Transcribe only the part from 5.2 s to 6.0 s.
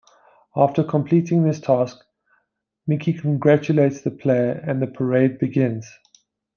begins.